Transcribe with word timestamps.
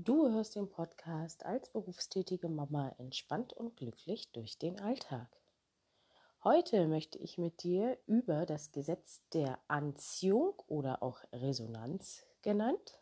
Du 0.00 0.30
hörst 0.30 0.54
den 0.54 0.70
Podcast 0.70 1.44
als 1.44 1.70
berufstätige 1.70 2.48
Mama 2.48 2.94
entspannt 2.98 3.52
und 3.52 3.76
glücklich 3.76 4.30
durch 4.30 4.56
den 4.56 4.78
Alltag. 4.78 5.26
Heute 6.44 6.86
möchte 6.86 7.18
ich 7.18 7.36
mit 7.36 7.64
dir 7.64 7.98
über 8.06 8.46
das 8.46 8.70
Gesetz 8.70 9.22
der 9.32 9.58
Anziehung 9.66 10.54
oder 10.68 11.02
auch 11.02 11.18
Resonanz 11.32 12.24
genannt 12.42 13.00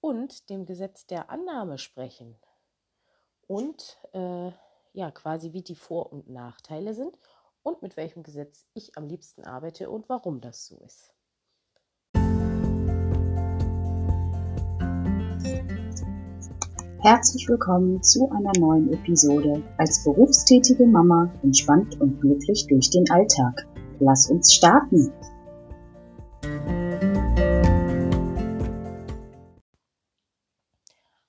und 0.00 0.48
dem 0.48 0.64
Gesetz 0.64 1.06
der 1.06 1.28
Annahme 1.28 1.76
sprechen 1.76 2.38
und 3.46 3.98
äh, 4.14 4.50
ja 4.94 5.10
quasi 5.10 5.52
wie 5.52 5.62
die 5.62 5.74
Vor- 5.74 6.10
und 6.10 6.30
Nachteile 6.30 6.94
sind 6.94 7.18
und 7.62 7.82
mit 7.82 7.98
welchem 7.98 8.22
Gesetz 8.22 8.64
ich 8.72 8.96
am 8.96 9.08
liebsten 9.08 9.44
arbeite 9.44 9.90
und 9.90 10.08
warum 10.08 10.40
das 10.40 10.64
so 10.68 10.78
ist. 10.78 11.17
Herzlich 17.00 17.48
willkommen 17.48 18.02
zu 18.02 18.28
einer 18.32 18.50
neuen 18.58 18.92
Episode 18.92 19.62
als 19.78 20.02
berufstätige 20.02 20.84
Mama 20.84 21.32
entspannt 21.44 22.00
und 22.00 22.20
glücklich 22.20 22.66
durch 22.66 22.90
den 22.90 23.08
Alltag. 23.08 23.68
Lass 24.00 24.28
uns 24.28 24.52
starten! 24.52 25.12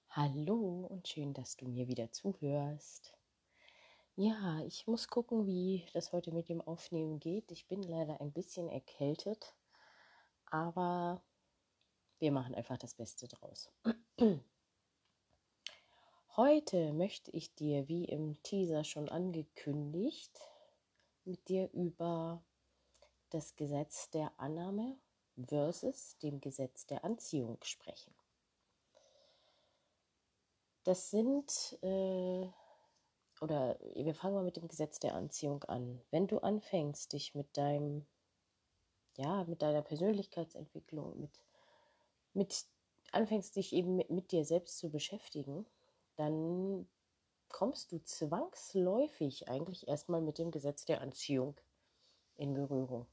Hallo 0.10 0.88
und 0.90 1.08
schön, 1.08 1.36
dass 1.36 1.55
du 1.55 1.68
mir 1.68 1.88
wieder 1.88 2.12
zuhörst. 2.12 3.13
Ja, 4.16 4.63
ich 4.66 4.88
muss 4.88 5.08
gucken, 5.08 5.46
wie 5.46 5.86
das 5.94 6.12
heute 6.13 6.32
mit 6.32 6.49
dem 6.49 6.62
Aufnehmen 6.62 7.20
geht. 7.20 7.52
Ich 7.52 7.68
bin 7.68 7.84
leider 7.84 8.20
ein 8.22 8.32
bisschen 8.32 8.70
erkältet, 8.70 9.54
aber 10.48 11.22
wir 12.18 12.32
machen 12.32 12.55
einfach 12.55 12.80
das 12.80 12.96
Beste 12.96 13.27
draus. 13.27 13.70
Heute 16.41 16.93
möchte 16.93 17.32
ich 17.32 17.54
dir, 17.54 17.90
wie 17.90 18.05
im 18.05 18.41
Teaser 18.43 18.85
schon 18.85 19.09
angekündigt, 19.09 20.40
mit 21.26 21.49
dir 21.49 21.70
über 21.73 22.41
das 23.29 23.57
Gesetz 23.57 24.09
der 24.12 24.31
Annahme 24.40 24.98
versus 25.49 26.18
dem 26.20 26.40
Gesetz 26.40 26.85
der 26.85 27.04
Anziehung 27.04 27.57
sprechen. 27.63 28.15
Das 30.85 31.12
sind, 31.12 31.77
äh, 31.81 32.48
oder 33.41 33.77
wir 33.96 34.15
fangen 34.15 34.35
mal 34.35 34.46
mit 34.46 34.55
dem 34.55 34.70
Gesetz 34.70 34.98
der 35.01 35.15
Anziehung 35.15 35.65
an. 35.65 36.01
Wenn 36.09 36.27
du 36.27 36.37
anfängst, 36.37 37.12
dich 37.12 37.35
mit 37.35 37.57
deinem, 37.57 38.07
ja, 39.18 39.43
mit 39.43 39.62
deiner 39.62 39.81
Persönlichkeitsentwicklung, 39.81 41.20
mit, 41.20 41.43
mit 42.31 42.65
anfängst, 43.12 43.57
dich 43.57 43.74
eben 43.74 43.98
mit, 43.98 44.09
mit 44.09 44.31
dir 44.31 44.46
selbst 44.46 44.77
zu 44.77 44.90
beschäftigen, 44.90 45.65
dann 46.20 46.85
kommst 47.48 47.93
du 47.93 48.03
zwangsläufig 48.03 49.48
eigentlich 49.48 49.87
erstmal 49.87 50.21
mit 50.21 50.37
dem 50.37 50.51
Gesetz 50.51 50.84
der 50.84 50.99
Anziehung 50.99 51.55
in 52.35 52.53
Berührung. 52.53 53.07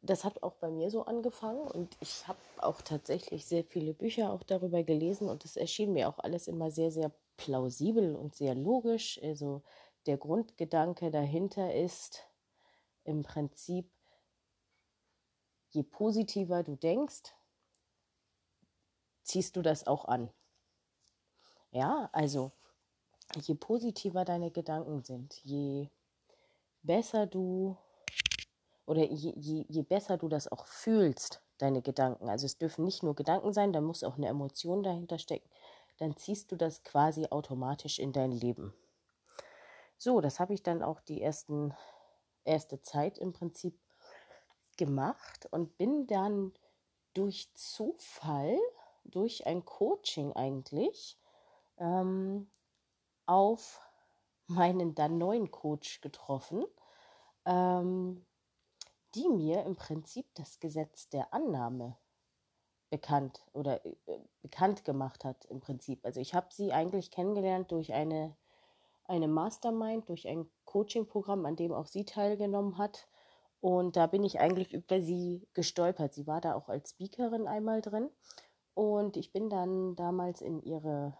Das 0.00 0.22
hat 0.22 0.44
auch 0.44 0.54
bei 0.54 0.70
mir 0.70 0.90
so 0.90 1.04
angefangen 1.04 1.66
und 1.66 1.96
ich 2.00 2.28
habe 2.28 2.38
auch 2.58 2.80
tatsächlich 2.82 3.46
sehr 3.46 3.64
viele 3.64 3.94
Bücher 3.94 4.32
auch 4.32 4.44
darüber 4.44 4.84
gelesen 4.84 5.28
und 5.28 5.44
es 5.44 5.56
erschien 5.56 5.92
mir 5.92 6.08
auch 6.08 6.20
alles 6.20 6.46
immer 6.46 6.70
sehr, 6.70 6.92
sehr 6.92 7.10
plausibel 7.36 8.14
und 8.14 8.36
sehr 8.36 8.54
logisch. 8.54 9.20
Also 9.20 9.62
der 10.06 10.18
Grundgedanke 10.18 11.10
dahinter 11.10 11.74
ist 11.74 12.28
im 13.02 13.24
Prinzip, 13.24 13.90
je 15.70 15.82
positiver 15.82 16.62
du 16.62 16.76
denkst, 16.76 17.34
ziehst 19.24 19.56
du 19.56 19.62
das 19.62 19.88
auch 19.88 20.04
an. 20.04 20.30
Ja, 21.76 22.08
also 22.12 22.52
je 23.34 23.54
positiver 23.54 24.24
deine 24.24 24.50
Gedanken 24.50 25.02
sind, 25.02 25.38
je 25.44 25.90
besser 26.80 27.26
du 27.26 27.76
oder 28.86 29.04
je, 29.04 29.34
je, 29.36 29.66
je 29.68 29.82
besser 29.82 30.16
du 30.16 30.28
das 30.28 30.50
auch 30.50 30.66
fühlst, 30.66 31.42
deine 31.58 31.82
Gedanken. 31.82 32.30
Also 32.30 32.46
es 32.46 32.56
dürfen 32.56 32.86
nicht 32.86 33.02
nur 33.02 33.14
Gedanken 33.14 33.52
sein, 33.52 33.74
da 33.74 33.82
muss 33.82 34.04
auch 34.04 34.16
eine 34.16 34.28
Emotion 34.28 34.82
dahinter 34.82 35.18
stecken. 35.18 35.50
Dann 35.98 36.16
ziehst 36.16 36.50
du 36.50 36.56
das 36.56 36.82
quasi 36.82 37.26
automatisch 37.26 37.98
in 37.98 38.14
dein 38.14 38.32
Leben. 38.32 38.72
So, 39.98 40.22
das 40.22 40.40
habe 40.40 40.54
ich 40.54 40.62
dann 40.62 40.82
auch 40.82 41.02
die 41.02 41.20
ersten, 41.20 41.74
erste 42.44 42.80
Zeit 42.80 43.18
im 43.18 43.34
Prinzip 43.34 43.78
gemacht 44.78 45.46
und 45.50 45.76
bin 45.76 46.06
dann 46.06 46.54
durch 47.12 47.52
Zufall, 47.52 48.56
durch 49.04 49.46
ein 49.46 49.66
Coaching 49.66 50.32
eigentlich, 50.32 51.18
ähm, 51.78 52.50
auf 53.26 53.80
meinen 54.46 54.94
dann 54.94 55.18
neuen 55.18 55.50
Coach 55.50 56.00
getroffen, 56.00 56.64
ähm, 57.44 58.24
die 59.14 59.28
mir 59.28 59.64
im 59.64 59.76
Prinzip 59.76 60.26
das 60.34 60.60
Gesetz 60.60 61.08
der 61.08 61.32
Annahme 61.32 61.96
bekannt 62.90 63.44
oder 63.52 63.84
äh, 63.84 63.96
bekannt 64.42 64.84
gemacht 64.84 65.24
hat 65.24 65.44
im 65.46 65.60
Prinzip. 65.60 66.04
Also 66.04 66.20
ich 66.20 66.34
habe 66.34 66.48
sie 66.50 66.72
eigentlich 66.72 67.10
kennengelernt 67.10 67.72
durch 67.72 67.92
eine, 67.92 68.36
eine 69.04 69.28
Mastermind, 69.28 70.08
durch 70.08 70.28
ein 70.28 70.48
Coaching-Programm, 70.64 71.46
an 71.46 71.56
dem 71.56 71.72
auch 71.72 71.86
sie 71.86 72.04
teilgenommen 72.04 72.78
hat. 72.78 73.08
Und 73.60 73.96
da 73.96 74.06
bin 74.06 74.22
ich 74.22 74.38
eigentlich 74.38 74.72
über 74.72 75.00
sie 75.00 75.48
gestolpert. 75.54 76.14
Sie 76.14 76.26
war 76.26 76.40
da 76.40 76.54
auch 76.54 76.68
als 76.68 76.90
Speakerin 76.90 77.48
einmal 77.48 77.80
drin. 77.80 78.10
Und 78.74 79.16
ich 79.16 79.32
bin 79.32 79.48
dann 79.50 79.96
damals 79.96 80.42
in 80.42 80.62
ihre 80.62 81.16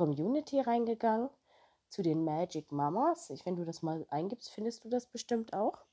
Community 0.00 0.60
reingegangen 0.60 1.28
zu 1.90 2.00
den 2.00 2.24
Magic 2.24 2.72
Mamas. 2.72 3.28
Ich, 3.28 3.44
wenn 3.44 3.56
du 3.56 3.66
das 3.66 3.82
mal 3.82 4.06
eingibst, 4.08 4.50
findest 4.50 4.82
du 4.82 4.88
das 4.88 5.04
bestimmt 5.04 5.52
auch. 5.52 5.84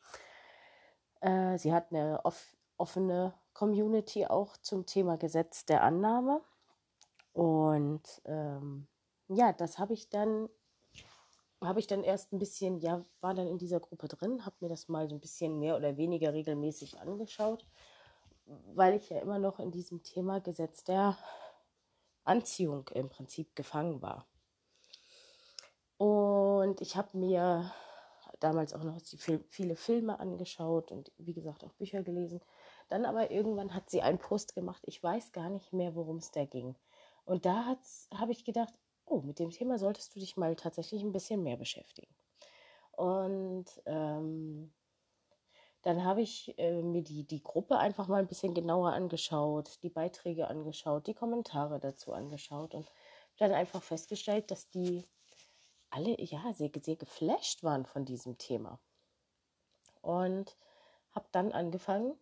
Äh, 1.20 1.58
sie 1.58 1.74
hat 1.74 1.92
eine 1.92 2.22
off 2.24 2.56
offene 2.78 3.34
Community 3.52 4.26
auch 4.26 4.56
zum 4.56 4.86
Thema 4.86 5.18
Gesetz 5.18 5.66
der 5.66 5.84
Annahme. 5.84 6.40
Und 7.34 8.22
ähm, 8.24 8.88
ja, 9.28 9.52
das 9.52 9.78
habe 9.78 9.94
ich 9.94 10.08
dann 10.08 10.48
habe 11.62 11.82
ich 11.82 11.88
dann 11.88 12.06
erst 12.06 12.32
ein 12.32 12.40
bisschen, 12.40 12.80
ja, 12.80 13.04
war 13.20 13.34
dann 13.34 13.48
in 13.48 13.58
dieser 13.58 13.82
Gruppe 13.82 14.08
drin, 14.08 14.46
habe 14.46 14.56
mir 14.62 14.70
das 14.70 14.88
mal 14.88 15.10
so 15.10 15.16
ein 15.16 15.20
bisschen 15.20 15.60
mehr 15.60 15.76
oder 15.76 15.98
weniger 15.98 16.32
regelmäßig 16.32 17.02
angeschaut, 17.02 17.66
weil 18.74 18.94
ich 18.96 19.10
ja 19.10 19.20
immer 19.20 19.40
noch 19.40 19.60
in 19.60 19.72
diesem 19.72 20.02
Thema 20.02 20.40
Gesetz 20.40 20.86
der 20.86 21.18
Anziehung 22.28 22.88
im 22.94 23.10
Prinzip 23.10 23.56
gefangen 23.56 24.02
war. 24.02 24.26
Und 25.98 26.82
ich 26.82 26.96
habe 26.96 27.18
mir 27.18 27.72
damals 28.40 28.74
auch 28.74 28.84
noch 28.84 29.00
viele 29.50 29.76
Filme 29.76 30.20
angeschaut 30.20 30.92
und 30.92 31.12
wie 31.18 31.34
gesagt 31.34 31.64
auch 31.64 31.74
Bücher 31.74 32.04
gelesen. 32.04 32.42
Dann 32.90 33.06
aber 33.06 33.32
irgendwann 33.32 33.74
hat 33.74 33.90
sie 33.90 34.02
einen 34.02 34.20
Post 34.20 34.54
gemacht, 34.54 34.84
ich 34.86 35.02
weiß 35.02 35.32
gar 35.32 35.50
nicht 35.50 35.74
mehr, 35.74 35.96
worum 35.96 36.18
es 36.18 36.32
da 36.32 36.46
ging. 36.46 36.76
Und 37.26 37.46
da 37.46 37.78
habe 38.14 38.32
ich 38.32 38.46
gedacht, 38.46 38.74
oh, 39.06 39.22
mit 39.22 39.40
dem 39.40 39.50
Thema 39.50 39.78
solltest 39.78 40.16
du 40.16 40.20
dich 40.20 40.38
mal 40.38 40.56
tatsächlich 40.56 41.02
ein 41.02 41.12
bisschen 41.12 41.44
mehr 41.44 41.58
beschäftigen. 41.58 42.14
Und 42.92 43.66
ähm, 43.86 44.74
dann 45.88 46.04
habe 46.04 46.22
ich 46.22 46.54
äh, 46.60 46.82
mir 46.82 47.02
die, 47.02 47.24
die 47.24 47.42
Gruppe 47.42 47.78
einfach 47.78 48.10
mal 48.10 48.20
ein 48.20 48.28
bisschen 48.28 48.54
genauer 48.54 48.92
angeschaut, 48.92 49.82
die 49.84 49.90
Beiträge 49.90 50.50
angeschaut, 50.50 51.08
die 51.08 51.14
Kommentare 51.14 51.80
dazu 51.80 52.12
angeschaut 52.12 52.76
und 52.76 52.92
dann 53.38 53.54
einfach 53.54 53.82
festgestellt, 53.82 54.52
dass 54.52 54.70
die 54.70 55.06
alle 55.90 56.22
ja 56.22 56.52
sehr, 56.52 56.72
sehr 56.82 56.98
geflasht 56.98 57.64
waren 57.64 57.86
von 57.86 58.04
diesem 58.04 58.38
Thema. 58.38 58.82
Und 60.02 60.58
habe 61.14 61.28
dann 61.32 61.54
angefangen, 61.54 62.20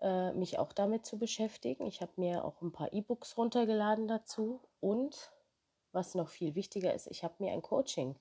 äh, 0.00 0.32
mich 0.34 0.60
auch 0.60 0.72
damit 0.72 1.04
zu 1.04 1.18
beschäftigen. 1.18 1.88
Ich 1.88 2.02
habe 2.02 2.12
mir 2.14 2.44
auch 2.44 2.62
ein 2.62 2.70
paar 2.70 2.92
E-Books 2.92 3.36
runtergeladen 3.36 4.06
dazu 4.06 4.60
und 4.78 5.32
was 5.90 6.14
noch 6.14 6.28
viel 6.28 6.54
wichtiger 6.54 6.94
ist, 6.94 7.08
ich 7.08 7.24
habe 7.24 7.34
mir 7.40 7.50
ein 7.50 7.62
Coaching 7.62 8.14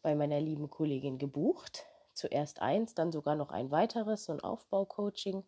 bei 0.00 0.14
meiner 0.14 0.40
lieben 0.40 0.70
Kollegin 0.70 1.18
gebucht 1.18 1.84
zuerst 2.18 2.60
eins, 2.60 2.94
dann 2.94 3.12
sogar 3.12 3.34
noch 3.36 3.50
ein 3.50 3.70
weiteres, 3.70 4.24
so 4.24 4.32
ein 4.32 4.40
Aufbaucoaching. 4.40 5.44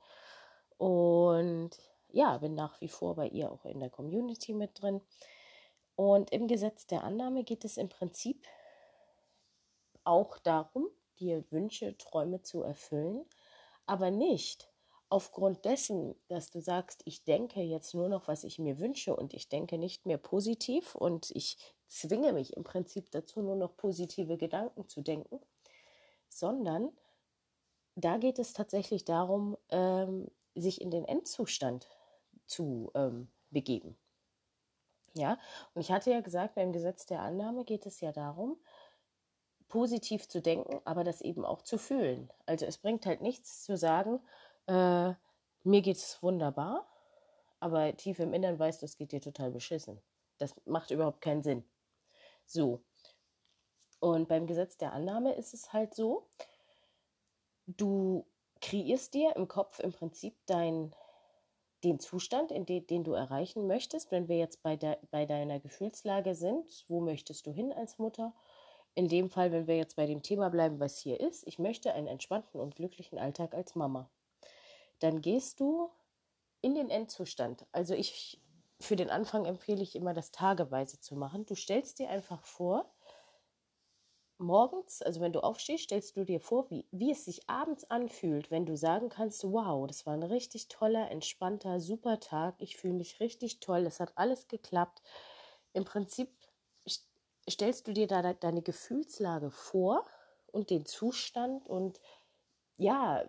Und 0.78 1.70
ja, 2.08 2.38
bin 2.38 2.54
nach 2.54 2.80
wie 2.80 2.88
vor 2.88 3.16
bei 3.16 3.28
ihr 3.28 3.52
auch 3.52 3.64
in 3.64 3.80
der 3.80 3.90
Community 3.90 4.54
mit 4.54 4.80
drin. 4.80 5.02
Und 5.96 6.32
im 6.32 6.48
Gesetz 6.48 6.86
der 6.86 7.04
Annahme 7.04 7.44
geht 7.44 7.64
es 7.64 7.76
im 7.76 7.88
Prinzip 7.88 8.46
auch 10.04 10.38
darum, 10.38 10.88
dir 11.18 11.44
Wünsche, 11.50 11.96
Träume 11.98 12.40
zu 12.40 12.62
erfüllen, 12.62 13.26
aber 13.84 14.10
nicht 14.10 14.70
aufgrund 15.10 15.64
dessen, 15.64 16.14
dass 16.28 16.50
du 16.50 16.60
sagst, 16.60 17.02
ich 17.04 17.24
denke 17.24 17.60
jetzt 17.60 17.94
nur 17.94 18.08
noch, 18.08 18.28
was 18.28 18.44
ich 18.44 18.58
mir 18.58 18.78
wünsche 18.78 19.14
und 19.14 19.34
ich 19.34 19.48
denke 19.48 19.76
nicht 19.76 20.06
mehr 20.06 20.18
positiv 20.18 20.94
und 20.94 21.30
ich 21.32 21.58
zwinge 21.88 22.32
mich 22.32 22.56
im 22.56 22.62
Prinzip 22.62 23.10
dazu, 23.10 23.42
nur 23.42 23.56
noch 23.56 23.76
positive 23.76 24.38
Gedanken 24.38 24.88
zu 24.88 25.02
denken, 25.02 25.40
sondern 26.30 26.90
da 27.96 28.16
geht 28.16 28.38
es 28.38 28.52
tatsächlich 28.54 29.04
darum, 29.04 29.56
ähm, 29.68 30.30
sich 30.54 30.80
in 30.80 30.90
den 30.90 31.04
Endzustand 31.04 31.88
zu 32.46 32.90
ähm, 32.94 33.28
begeben. 33.50 33.96
Ja, 35.14 35.38
und 35.74 35.82
ich 35.82 35.90
hatte 35.90 36.10
ja 36.10 36.20
gesagt, 36.20 36.54
beim 36.54 36.72
Gesetz 36.72 37.06
der 37.06 37.20
Annahme 37.20 37.64
geht 37.64 37.84
es 37.84 38.00
ja 38.00 38.12
darum, 38.12 38.56
positiv 39.68 40.28
zu 40.28 40.40
denken, 40.40 40.80
aber 40.84 41.04
das 41.04 41.20
eben 41.20 41.44
auch 41.44 41.62
zu 41.62 41.78
fühlen. 41.78 42.30
Also 42.46 42.66
es 42.66 42.78
bringt 42.78 43.06
halt 43.06 43.20
nichts 43.20 43.64
zu 43.64 43.76
sagen, 43.76 44.20
äh, 44.66 45.14
mir 45.64 45.82
geht 45.82 45.96
es 45.96 46.22
wunderbar, 46.22 46.86
aber 47.58 47.96
tief 47.96 48.18
im 48.20 48.32
Innern 48.32 48.58
weißt 48.58 48.82
du, 48.82 48.86
es 48.86 48.96
geht 48.96 49.12
dir 49.12 49.20
total 49.20 49.50
beschissen. 49.50 50.00
Das 50.38 50.54
macht 50.64 50.90
überhaupt 50.90 51.20
keinen 51.20 51.42
Sinn. 51.42 51.64
So. 52.46 52.82
Und 54.00 54.28
beim 54.28 54.46
Gesetz 54.46 54.76
der 54.78 54.92
Annahme 54.92 55.34
ist 55.34 55.54
es 55.54 55.72
halt 55.72 55.94
so, 55.94 56.26
du 57.66 58.26
kreierst 58.60 59.14
dir 59.14 59.36
im 59.36 59.46
Kopf 59.46 59.78
im 59.78 59.92
Prinzip 59.92 60.34
dein, 60.46 60.94
den 61.84 62.00
Zustand, 62.00 62.50
in 62.50 62.66
den, 62.66 62.86
den 62.86 63.04
du 63.04 63.12
erreichen 63.12 63.66
möchtest. 63.66 64.10
Wenn 64.10 64.28
wir 64.28 64.38
jetzt 64.38 64.62
bei, 64.62 64.76
der, 64.76 64.98
bei 65.10 65.26
deiner 65.26 65.60
Gefühlslage 65.60 66.34
sind, 66.34 66.84
wo 66.88 67.00
möchtest 67.00 67.46
du 67.46 67.52
hin 67.52 67.72
als 67.72 67.98
Mutter? 67.98 68.34
In 68.94 69.08
dem 69.08 69.30
Fall, 69.30 69.52
wenn 69.52 69.66
wir 69.66 69.76
jetzt 69.76 69.96
bei 69.96 70.06
dem 70.06 70.22
Thema 70.22 70.50
bleiben, 70.50 70.80
was 70.80 70.98
hier 70.98 71.20
ist, 71.20 71.46
ich 71.46 71.58
möchte 71.58 71.92
einen 71.92 72.08
entspannten 72.08 72.60
und 72.60 72.76
glücklichen 72.76 73.18
Alltag 73.18 73.54
als 73.54 73.74
Mama. 73.74 74.10
Dann 74.98 75.20
gehst 75.20 75.60
du 75.60 75.90
in 76.60 76.74
den 76.74 76.90
Endzustand. 76.90 77.66
Also 77.72 77.94
ich 77.94 78.40
für 78.80 78.96
den 78.96 79.10
Anfang 79.10 79.44
empfehle 79.44 79.82
ich 79.82 79.94
immer, 79.94 80.14
das 80.14 80.32
tageweise 80.32 81.00
zu 81.00 81.14
machen. 81.14 81.44
Du 81.44 81.54
stellst 81.54 81.98
dir 81.98 82.08
einfach 82.08 82.42
vor, 82.44 82.90
morgens, 84.40 85.02
also 85.02 85.20
wenn 85.20 85.32
du 85.32 85.40
aufstehst, 85.42 85.84
stellst 85.84 86.16
du 86.16 86.24
dir 86.24 86.40
vor, 86.40 86.70
wie, 86.70 86.86
wie 86.90 87.12
es 87.12 87.24
sich 87.24 87.48
abends 87.48 87.84
anfühlt, 87.90 88.50
wenn 88.50 88.66
du 88.66 88.76
sagen 88.76 89.08
kannst, 89.08 89.44
wow, 89.44 89.86
das 89.86 90.06
war 90.06 90.14
ein 90.14 90.22
richtig 90.22 90.68
toller, 90.68 91.10
entspannter, 91.10 91.80
super 91.80 92.20
Tag, 92.20 92.56
ich 92.58 92.76
fühle 92.76 92.94
mich 92.94 93.20
richtig 93.20 93.60
toll, 93.60 93.86
es 93.86 94.00
hat 94.00 94.12
alles 94.16 94.48
geklappt. 94.48 95.02
Im 95.72 95.84
Prinzip 95.84 96.30
stellst 97.48 97.86
du 97.88 97.92
dir 97.92 98.06
da 98.06 98.32
deine 98.32 98.62
Gefühlslage 98.62 99.50
vor 99.50 100.04
und 100.52 100.70
den 100.70 100.86
Zustand 100.86 101.68
und 101.68 102.00
ja, 102.78 103.24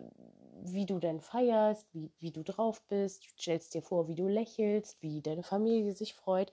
wie 0.64 0.86
du 0.86 0.98
denn 0.98 1.20
feierst, 1.20 1.92
wie, 1.94 2.12
wie 2.18 2.30
du 2.32 2.42
drauf 2.44 2.82
bist, 2.88 3.24
stellst 3.40 3.74
dir 3.74 3.82
vor, 3.82 4.08
wie 4.08 4.14
du 4.14 4.28
lächelst, 4.28 5.02
wie 5.02 5.22
deine 5.22 5.42
Familie 5.42 5.94
sich 5.94 6.14
freut. 6.14 6.52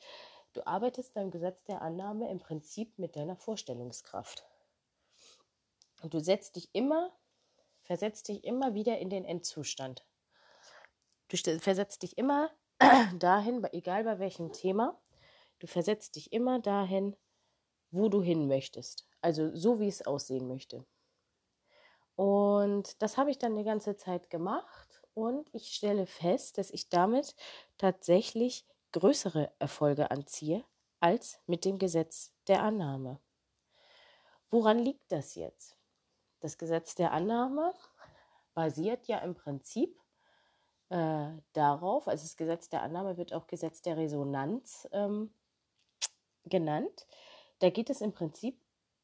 Du 0.54 0.66
arbeitest 0.68 1.14
beim 1.14 1.32
Gesetz 1.32 1.64
der 1.66 1.82
Annahme 1.82 2.30
im 2.30 2.40
Prinzip 2.40 2.98
mit 3.00 3.16
deiner 3.16 3.38
Vorstellungskraft. 3.38 4.49
Und 6.02 6.14
du 6.14 6.20
setzt 6.20 6.56
dich 6.56 6.70
immer, 6.74 7.12
versetzt 7.84 8.28
dich 8.28 8.44
immer 8.44 8.74
wieder 8.74 9.00
in 9.00 9.10
den 9.10 9.26
Endzustand. 9.26 10.06
Du 11.28 11.38
versetzt 11.38 12.04
dich 12.04 12.18
immer 12.18 12.50
dahin, 13.20 13.64
egal 13.72 14.04
bei 14.04 14.20
welchem 14.20 14.52
Thema, 14.52 15.00
du 15.60 15.68
versetzt 15.68 16.16
dich 16.16 16.32
immer 16.32 16.60
dahin, 16.60 17.16
wo 17.92 18.10
du 18.10 18.22
hin 18.22 18.48
möchtest. 18.48 19.08
Also 19.22 19.56
so, 19.56 19.80
wie 19.80 19.88
es 19.88 20.06
aussehen 20.06 20.48
möchte. 20.48 20.86
Und 22.16 23.02
das 23.02 23.18
habe 23.18 23.32
ich 23.32 23.38
dann 23.38 23.56
die 23.56 23.64
ganze 23.64 23.96
Zeit 23.96 24.30
gemacht 24.30 25.02
und 25.14 25.50
ich 25.54 25.74
stelle 25.74 26.06
fest, 26.06 26.58
dass 26.58 26.70
ich 26.72 26.90
damit 26.90 27.36
tatsächlich 27.78 28.66
größere 28.92 29.52
Erfolge 29.60 30.12
anziehe 30.12 30.66
als 31.00 31.40
mit 31.48 31.64
dem 31.64 31.80
Gesetz 31.80 32.34
der 32.48 32.62
Annahme. 32.62 33.20
Woran 34.50 34.80
liegt 34.80 35.12
das 35.12 35.36
jetzt? 35.36 35.79
Das 36.40 36.58
Gesetz 36.58 36.96
der 36.96 37.12
Annahme 37.12 37.74
basiert 38.54 39.08
ja 39.08 39.20
im 39.20 39.36
Prinzip 39.36 40.00
äh, 40.90 41.30
darauf, 41.54 42.08
also 42.08 42.24
das 42.24 42.38
Gesetz 42.38 42.70
der 42.70 42.82
Annahme 42.82 43.18
wird 43.18 43.34
auch 43.34 43.48
Gesetz 43.48 43.82
der 43.82 43.98
Resonanz 43.98 44.88
ähm, 44.92 45.34
genannt. 46.46 47.08
Da 47.60 47.70
geht 47.70 47.90
es 47.90 48.02
im 48.02 48.14
Prinzip 48.14 48.60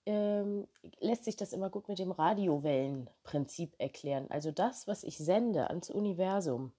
ähm, 0.05 0.67
lässt 0.99 1.25
sich 1.25 1.35
das 1.35 1.53
immer 1.53 1.69
gut 1.69 1.87
mit 1.87 1.99
dem 1.99 2.11
Radiowellenprinzip 2.11 3.75
erklären. 3.79 4.27
Also 4.29 4.51
das, 4.51 4.87
was 4.87 5.03
ich 5.03 5.17
sende 5.17 5.69
ans 5.69 5.89
Universum, 5.89 6.73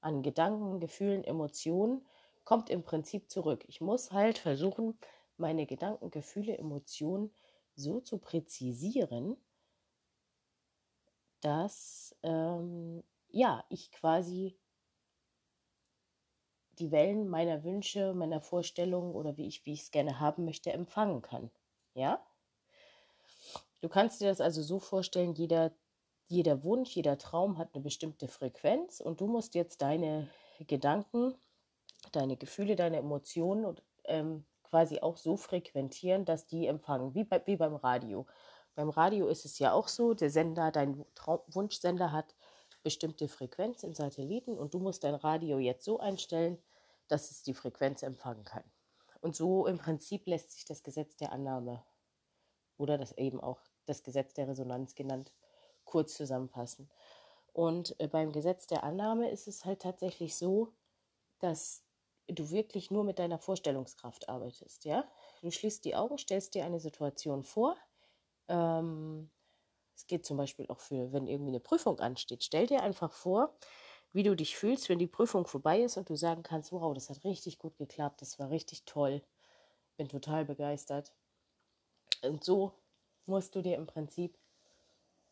an 0.00 0.22
Gedanken, 0.22 0.80
Gefühlen, 0.80 1.24
Emotionen, 1.24 2.04
kommt 2.44 2.70
im 2.70 2.82
Prinzip 2.82 3.30
zurück. 3.30 3.64
Ich 3.68 3.80
muss 3.80 4.12
halt 4.12 4.38
versuchen, 4.38 4.98
meine 5.36 5.66
Gedanken, 5.66 6.10
Gefühle, 6.10 6.56
Emotionen 6.58 7.32
so 7.74 8.00
zu 8.00 8.18
präzisieren, 8.18 9.36
dass 11.46 12.16
ähm, 12.24 13.04
ja, 13.28 13.64
ich 13.68 13.92
quasi 13.92 14.58
die 16.80 16.90
Wellen 16.90 17.28
meiner 17.28 17.62
Wünsche, 17.62 18.14
meiner 18.14 18.40
Vorstellungen 18.40 19.14
oder 19.14 19.36
wie 19.36 19.46
ich 19.46 19.64
wie 19.64 19.74
es 19.74 19.92
gerne 19.92 20.18
haben 20.18 20.44
möchte 20.44 20.72
empfangen 20.72 21.22
kann. 21.22 21.52
Ja? 21.94 22.20
Du 23.80 23.88
kannst 23.88 24.20
dir 24.20 24.26
das 24.26 24.40
also 24.40 24.60
so 24.60 24.80
vorstellen, 24.80 25.34
jeder, 25.34 25.72
jeder 26.26 26.64
Wunsch, 26.64 26.96
jeder 26.96 27.16
Traum 27.16 27.58
hat 27.58 27.72
eine 27.74 27.82
bestimmte 27.84 28.26
Frequenz 28.26 29.00
und 29.00 29.20
du 29.20 29.28
musst 29.28 29.54
jetzt 29.54 29.82
deine 29.82 30.28
Gedanken, 30.66 31.36
deine 32.10 32.36
Gefühle, 32.36 32.74
deine 32.74 32.96
Emotionen 32.96 33.64
und, 33.64 33.84
ähm, 34.06 34.44
quasi 34.64 34.98
auch 34.98 35.16
so 35.16 35.36
frequentieren, 35.36 36.24
dass 36.24 36.48
die 36.48 36.66
empfangen, 36.66 37.14
wie, 37.14 37.22
bei, 37.22 37.40
wie 37.46 37.56
beim 37.56 37.76
Radio. 37.76 38.26
Beim 38.76 38.90
Radio 38.90 39.26
ist 39.26 39.46
es 39.46 39.58
ja 39.58 39.72
auch 39.72 39.88
so, 39.88 40.12
der 40.12 40.30
Sender, 40.30 40.70
dein 40.70 41.04
Traum, 41.14 41.40
Wunschsender 41.48 42.12
hat 42.12 42.34
bestimmte 42.82 43.26
Frequenz 43.26 43.82
in 43.82 43.94
Satelliten 43.94 44.56
und 44.56 44.74
du 44.74 44.78
musst 44.78 45.02
dein 45.02 45.14
Radio 45.14 45.58
jetzt 45.58 45.84
so 45.84 45.98
einstellen, 45.98 46.62
dass 47.08 47.30
es 47.30 47.42
die 47.42 47.54
Frequenz 47.54 48.02
empfangen 48.02 48.44
kann. 48.44 48.62
Und 49.20 49.34
so 49.34 49.66
im 49.66 49.78
Prinzip 49.78 50.26
lässt 50.26 50.52
sich 50.52 50.66
das 50.66 50.82
Gesetz 50.82 51.16
der 51.16 51.32
Annahme 51.32 51.82
oder 52.76 52.98
das 52.98 53.12
eben 53.16 53.40
auch 53.40 53.60
das 53.86 54.02
Gesetz 54.02 54.34
der 54.34 54.48
Resonanz 54.48 54.94
genannt, 54.94 55.32
kurz 55.84 56.14
zusammenfassen. 56.14 56.90
Und 57.54 57.98
äh, 57.98 58.08
beim 58.08 58.30
Gesetz 58.30 58.66
der 58.66 58.84
Annahme 58.84 59.30
ist 59.30 59.48
es 59.48 59.64
halt 59.64 59.80
tatsächlich 59.80 60.36
so, 60.36 60.74
dass 61.38 61.82
du 62.28 62.50
wirklich 62.50 62.90
nur 62.90 63.04
mit 63.04 63.18
deiner 63.18 63.38
Vorstellungskraft 63.38 64.28
arbeitest, 64.28 64.84
ja? 64.84 65.08
Du 65.40 65.50
schließt 65.50 65.84
die 65.84 65.94
Augen, 65.94 66.18
stellst 66.18 66.54
dir 66.54 66.66
eine 66.66 66.80
Situation 66.80 67.42
vor. 67.42 67.76
Ähm, 68.48 69.30
es 69.96 70.06
geht 70.06 70.26
zum 70.26 70.36
Beispiel 70.36 70.66
auch 70.68 70.80
für, 70.80 71.12
wenn 71.12 71.26
irgendwie 71.26 71.50
eine 71.50 71.60
Prüfung 71.60 71.98
ansteht. 72.00 72.44
Stell 72.44 72.66
dir 72.66 72.82
einfach 72.82 73.12
vor, 73.12 73.56
wie 74.12 74.22
du 74.22 74.36
dich 74.36 74.56
fühlst, 74.56 74.88
wenn 74.88 74.98
die 74.98 75.06
Prüfung 75.06 75.46
vorbei 75.46 75.80
ist 75.80 75.96
und 75.96 76.10
du 76.10 76.16
sagen 76.16 76.42
kannst, 76.42 76.72
wow, 76.72 76.92
das 76.94 77.10
hat 77.10 77.24
richtig 77.24 77.58
gut 77.58 77.76
geklappt, 77.76 78.22
das 78.22 78.38
war 78.38 78.50
richtig 78.50 78.84
toll, 78.84 79.22
bin 79.96 80.08
total 80.08 80.44
begeistert. 80.44 81.14
Und 82.22 82.44
so 82.44 82.72
musst 83.26 83.54
du 83.54 83.62
dir 83.62 83.76
im 83.76 83.86
Prinzip 83.86 84.38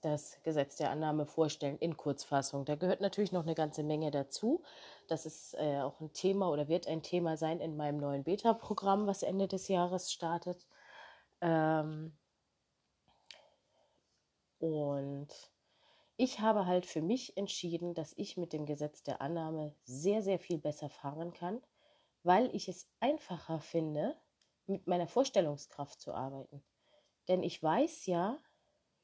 das 0.00 0.42
Gesetz 0.42 0.76
der 0.76 0.90
Annahme 0.90 1.24
vorstellen 1.24 1.78
in 1.78 1.96
Kurzfassung. 1.96 2.66
Da 2.66 2.74
gehört 2.74 3.00
natürlich 3.00 3.32
noch 3.32 3.44
eine 3.44 3.54
ganze 3.54 3.82
Menge 3.82 4.10
dazu. 4.10 4.62
Das 5.08 5.24
ist 5.24 5.54
äh, 5.54 5.80
auch 5.80 5.98
ein 6.00 6.12
Thema 6.12 6.50
oder 6.50 6.68
wird 6.68 6.86
ein 6.86 7.02
Thema 7.02 7.36
sein 7.38 7.60
in 7.60 7.76
meinem 7.76 7.98
neuen 7.98 8.22
Beta-Programm, 8.22 9.06
was 9.06 9.22
Ende 9.22 9.48
des 9.48 9.68
Jahres 9.68 10.12
startet. 10.12 10.66
Ähm 11.40 12.16
und 14.64 15.28
ich 16.16 16.40
habe 16.40 16.66
halt 16.66 16.86
für 16.86 17.02
mich 17.02 17.36
entschieden, 17.36 17.94
dass 17.94 18.14
ich 18.16 18.36
mit 18.36 18.52
dem 18.52 18.66
Gesetz 18.66 19.02
der 19.02 19.20
Annahme 19.20 19.74
sehr, 19.84 20.22
sehr 20.22 20.38
viel 20.38 20.58
besser 20.58 20.90
fahren 20.90 21.32
kann, 21.32 21.62
weil 22.22 22.54
ich 22.54 22.68
es 22.68 22.90
einfacher 23.00 23.60
finde, 23.60 24.16
mit 24.66 24.86
meiner 24.86 25.08
Vorstellungskraft 25.08 26.00
zu 26.00 26.14
arbeiten. 26.14 26.64
Denn 27.28 27.42
ich 27.42 27.62
weiß 27.62 28.06
ja, 28.06 28.40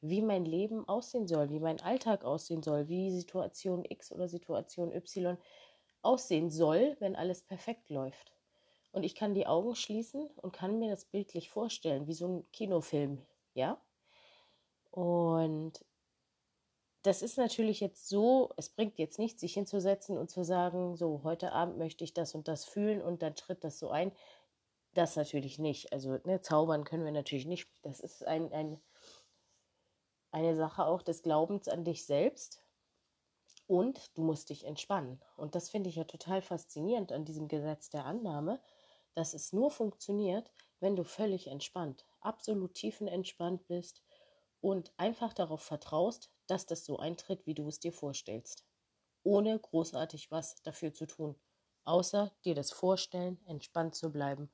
wie 0.00 0.23
mein 0.23 0.45
Leben 0.45 0.88
aussehen 0.88 1.26
soll, 1.26 1.50
wie 1.50 1.61
mein 1.61 1.81
Alltag 1.81 2.25
aussehen 2.25 2.62
soll, 2.62 2.88
wie 2.88 3.11
Situation 3.12 3.85
X 3.88 4.12
oder 4.12 4.29
Situation 4.29 4.93
Y 4.95 5.38
aussehen 6.02 6.50
soll, 6.50 6.97
wenn 7.00 7.17
alles 7.17 7.43
perfekt 7.43 7.90
läuft. 7.90 8.35
Und 8.93 9.05
ich 9.05 9.14
kann 9.14 9.35
die 9.35 9.47
Augen 9.47 9.75
schließen 9.76 10.29
und 10.37 10.52
kann 10.52 10.79
mir 10.79 10.90
das 10.90 11.07
bildlich 11.07 11.50
vorstellen, 11.50 12.07
wie 12.07 12.14
so 12.14 12.29
ein 12.29 12.52
Kinofilm, 12.52 13.26
ja? 13.55 13.83
Und 14.91 15.85
das 17.03 17.23
ist 17.23 17.39
natürlich 17.39 17.81
jetzt 17.81 18.09
so, 18.09 18.53
es 18.57 18.69
bringt 18.69 18.99
jetzt 18.99 19.19
nichts, 19.19 19.41
sich 19.41 19.55
hinzusetzen 19.55 20.19
und 20.19 20.31
zu 20.31 20.45
sagen, 20.45 20.97
so, 20.97 21.23
heute 21.25 21.53
Abend 21.53 21.79
möchte 21.79 22.05
ich 22.05 22.13
das 22.13 22.35
und 22.35 22.47
das 22.47 22.65
fühlen 22.65 23.01
und 23.01 23.23
dann 23.23 23.35
tritt 23.35 23.65
das 23.65 23.79
so 23.79 23.91
ein. 23.91 24.13
Das 24.93 25.17
natürlich 25.17 25.59
nicht. 25.59 25.93
Also 25.93 26.19
ne, 26.25 26.41
zaubern 26.43 26.85
können 26.85 27.05
wir 27.05 27.13
natürlich 27.13 27.47
nicht. 27.47 27.69
Das 27.83 28.01
ist 28.01 28.27
ein, 28.27 28.53
ein, 28.53 28.81
eine 30.33 30.57
Sache 30.57 30.85
auch 30.85 31.03
des 31.03 31.23
Glaubens 31.23 31.69
an 31.69 31.85
dich 31.85 32.05
selbst. 32.05 32.63
Und 33.67 34.17
du 34.19 34.23
musst 34.23 34.51
dich 34.51 34.65
entspannen. 34.65 35.23
Und 35.37 35.55
das 35.55 35.71
finde 35.71 35.89
ich 35.89 35.97
ja 35.97 36.05
total 36.05 36.43
faszinierend 36.43 37.13
an 37.13 37.25
diesem 37.25 37.47
Gesetz 37.47 37.89
der 37.89 38.05
Annahme, 38.05 38.61
dass 39.15 39.33
es 39.33 39.53
nur 39.53 39.71
funktioniert, 39.71 40.51
wenn 40.81 40.97
du 40.97 41.05
völlig 41.05 41.47
entspannt, 41.47 42.05
absolut 42.21 42.75
tiefenentspannt 42.75 43.67
bist 43.69 44.03
und 44.61 44.93
einfach 44.97 45.33
darauf 45.33 45.62
vertraust, 45.62 46.31
dass 46.47 46.67
das 46.67 46.85
so 46.85 46.99
eintritt, 46.99 47.47
wie 47.47 47.55
du 47.55 47.69
es 47.69 47.81
dir 47.81 47.93
vorstellst. 47.93 48.64
Ohne 49.23 49.59
großartig 49.59 50.31
was 50.31 50.62
dafür 50.62 50.93
zu 50.93 51.07
tun. 51.07 51.38
außer 51.85 52.33
dir 52.45 52.55
das 52.55 52.73
vorstellen, 52.73 53.40
entspannt 53.47 53.95
zu 53.95 54.12
bleiben 54.12 54.50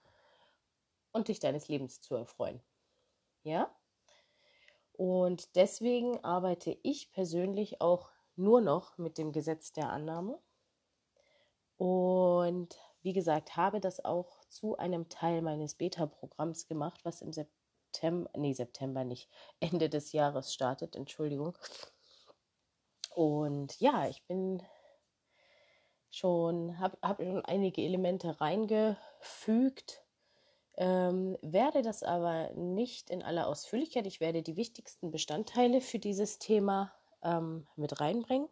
und 1.13 1.29
dich 1.29 1.41
deines 1.41 1.69
Lebens 1.69 2.01
zu 2.01 2.15
erfreuen. 2.15 2.63
Ja? 3.43 3.75
Und 4.93 5.55
deswegen 5.57 6.23
arbeite 6.25 6.79
ich 6.83 7.11
persönlich 7.13 7.81
auch 7.81 8.13
nur 8.37 8.61
noch 8.61 8.97
mit 8.99 9.19
dem 9.19 9.33
Gesetz 9.33 9.73
der 9.73 9.91
Annahme. 9.91 10.41
Und 11.77 12.79
wie 13.03 13.13
gesagt, 13.13 13.57
habe 13.57 13.81
das 13.81 14.05
auch 14.05 14.45
zu 14.49 14.77
einem 14.79 15.09
Teil 15.09 15.43
meines 15.43 15.75
Beta-Programms 15.75 16.67
gemacht, 16.67 17.05
was 17.05 17.21
im 17.23 17.33
September, 17.97 18.31
nee, 18.37 18.53
September 18.53 19.05
nicht, 19.05 19.29
Ende 19.61 19.89
des 19.89 20.13
Jahres 20.13 20.53
startet, 20.53 20.97
Entschuldigung. 20.97 21.57
Und 23.15 23.81
ja, 23.81 24.09
ich 24.09 24.23
bin 24.27 24.63
schon, 26.11 26.79
habe 26.79 26.99
hab 27.01 27.23
schon 27.23 27.45
einige 27.45 27.83
Elemente 27.83 28.41
reingefügt, 28.41 30.03
ähm, 30.77 31.39
werde 31.41 31.81
das 31.81 32.03
aber 32.03 32.53
nicht 32.53 33.09
in 33.09 33.23
aller 33.23 33.47
Ausführlichkeit. 33.47 34.07
Ich 34.07 34.21
werde 34.21 34.43
die 34.43 34.59
wichtigsten 34.59 35.11
Bestandteile 35.11 35.81
für 35.81 35.99
dieses 35.99 36.39
Thema 36.39 36.93
ähm, 37.23 37.67
mit 37.77 37.99
reinbringen. 37.99 38.49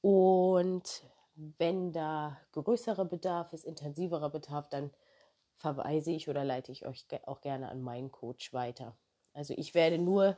Und 0.00 1.02
wenn 1.34 1.92
da 1.92 2.38
größerer 2.52 3.04
Bedarf 3.04 3.52
ist, 3.52 3.64
intensiverer 3.64 4.30
Bedarf, 4.30 4.68
dann 4.68 4.92
verweise 5.62 6.10
ich 6.10 6.28
oder 6.28 6.44
leite 6.44 6.72
ich 6.72 6.86
euch 6.86 7.06
auch 7.24 7.40
gerne 7.40 7.68
an 7.68 7.80
meinen 7.80 8.10
Coach 8.10 8.52
weiter. 8.52 8.96
Also 9.32 9.54
ich 9.56 9.74
werde 9.74 9.96
nur 9.96 10.36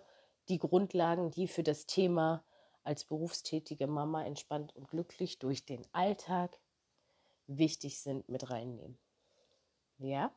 die 0.51 0.59
Grundlagen, 0.59 1.31
die 1.31 1.49
für 1.49 1.63
das 1.63 1.87
Thema 1.87 2.45
als 2.85 3.05
berufstätige 3.05 3.87
Mama 3.87 4.23
entspannt 4.25 4.77
und 4.77 4.89
glücklich 4.89 5.39
durch 5.39 5.65
den 5.65 5.83
Alltag 5.93 6.61
wichtig 7.47 8.01
sind, 8.01 8.29
mit 8.29 8.51
reinnehmen. 8.51 8.99
Ja? 9.99 10.31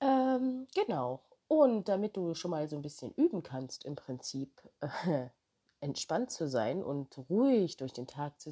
Ähm, 0.00 0.68
genau. 0.76 1.20
Und 1.48 1.88
damit 1.88 2.16
du 2.16 2.34
schon 2.34 2.52
mal 2.52 2.68
so 2.68 2.76
ein 2.76 2.82
bisschen 2.82 3.12
üben 3.14 3.42
kannst, 3.42 3.84
im 3.84 3.96
Prinzip 3.96 4.62
äh, 4.80 5.28
entspannt 5.80 6.30
zu 6.30 6.48
sein 6.48 6.84
und 6.84 7.18
ruhig 7.28 7.76
durch 7.78 7.92
den 7.92 8.06
Tag 8.06 8.40
zu 8.40 8.50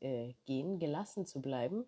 äh, 0.00 0.34
gehen, 0.44 0.80
gelassen 0.80 1.24
zu 1.24 1.40
bleiben, 1.40 1.86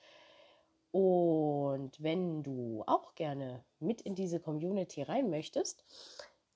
Und 0.90 2.02
wenn 2.02 2.42
du 2.42 2.84
auch 2.88 3.14
gerne 3.14 3.64
mit 3.80 4.02
in 4.02 4.16
diese 4.16 4.40
Community 4.40 5.04
rein 5.04 5.30
möchtest, 5.30 5.86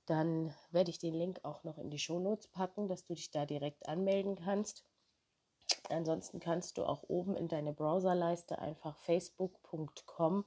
dann 0.08 0.52
werde 0.72 0.90
ich 0.90 0.98
den 0.98 1.14
Link 1.14 1.42
auch 1.44 1.64
noch 1.64 1.78
in 1.78 1.92
die 1.92 2.00
Shownotes 2.00 2.48
packen, 2.48 2.88
dass 2.88 3.06
du 3.06 3.14
dich 3.14 3.30
da 3.30 3.46
direkt 3.46 3.88
anmelden 3.88 4.36
kannst. 4.36 4.84
Ansonsten 5.90 6.40
kannst 6.40 6.78
du 6.78 6.86
auch 6.86 7.04
oben 7.08 7.36
in 7.36 7.48
deine 7.48 7.74
Browserleiste 7.74 8.60
einfach 8.60 8.98
facebook.com 8.98 10.46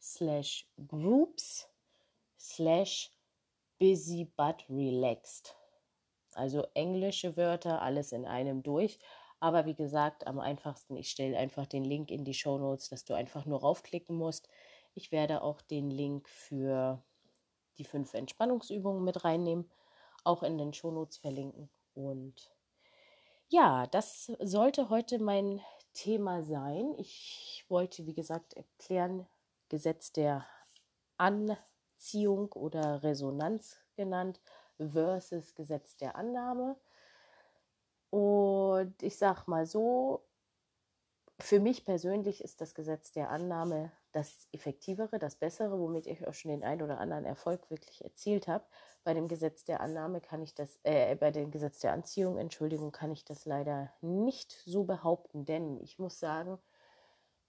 slash 0.00 0.66
groups 0.88 1.68
slash 2.38 3.10
busy 3.78 4.30
but 4.36 4.64
relaxed. 4.68 5.56
Also 6.34 6.66
englische 6.74 7.36
Wörter, 7.36 7.82
alles 7.82 8.12
in 8.12 8.24
einem 8.24 8.62
durch. 8.62 8.98
Aber 9.40 9.64
wie 9.64 9.74
gesagt, 9.74 10.26
am 10.26 10.38
einfachsten, 10.38 10.96
ich 10.96 11.10
stelle 11.10 11.38
einfach 11.38 11.66
den 11.66 11.84
Link 11.84 12.10
in 12.10 12.24
die 12.24 12.34
Show 12.34 12.58
Notes, 12.58 12.90
dass 12.90 13.04
du 13.04 13.14
einfach 13.14 13.46
nur 13.46 13.60
raufklicken 13.60 14.14
musst. 14.16 14.48
Ich 14.94 15.12
werde 15.12 15.42
auch 15.42 15.62
den 15.62 15.90
Link 15.90 16.28
für 16.28 17.02
die 17.78 17.84
fünf 17.84 18.12
Entspannungsübungen 18.12 19.02
mit 19.02 19.24
reinnehmen, 19.24 19.70
auch 20.24 20.42
in 20.42 20.58
den 20.58 20.74
Show 20.74 20.90
Notes 20.90 21.16
verlinken. 21.16 21.70
Und 21.94 22.52
ja, 23.50 23.86
das 23.88 24.26
sollte 24.38 24.90
heute 24.90 25.18
mein 25.18 25.60
Thema 25.92 26.42
sein. 26.42 26.94
Ich 26.98 27.64
wollte, 27.68 28.06
wie 28.06 28.14
gesagt, 28.14 28.54
erklären, 28.54 29.26
Gesetz 29.68 30.12
der 30.12 30.46
Anziehung 31.16 32.52
oder 32.52 33.02
Resonanz 33.02 33.76
genannt 33.96 34.40
versus 34.78 35.54
Gesetz 35.54 35.96
der 35.96 36.14
Annahme. 36.14 36.76
Und 38.10 39.02
ich 39.02 39.18
sage 39.18 39.42
mal 39.46 39.66
so, 39.66 40.24
für 41.40 41.58
mich 41.58 41.84
persönlich 41.84 42.42
ist 42.42 42.60
das 42.60 42.74
Gesetz 42.74 43.12
der 43.12 43.30
Annahme 43.30 43.92
das 44.12 44.48
effektivere, 44.52 45.18
das 45.18 45.36
bessere, 45.36 45.78
womit 45.78 46.06
ich 46.06 46.26
auch 46.26 46.34
schon 46.34 46.50
den 46.50 46.64
einen 46.64 46.82
oder 46.82 46.98
anderen 46.98 47.24
Erfolg 47.24 47.70
wirklich 47.70 48.02
erzielt 48.04 48.48
habe. 48.48 48.64
Bei 49.04 49.14
dem 49.14 49.28
Gesetz 49.28 49.64
der 49.64 49.80
Annahme 49.80 50.20
kann 50.20 50.42
ich 50.42 50.54
das, 50.54 50.78
äh, 50.82 51.14
bei 51.16 51.30
dem 51.30 51.50
Gesetz 51.50 51.80
der 51.80 51.92
Anziehung, 51.92 52.38
Entschuldigung, 52.38 52.92
kann 52.92 53.12
ich 53.12 53.24
das 53.24 53.44
leider 53.44 53.92
nicht 54.00 54.52
so 54.64 54.84
behaupten, 54.84 55.44
denn 55.44 55.80
ich 55.80 55.98
muss 55.98 56.18
sagen, 56.18 56.58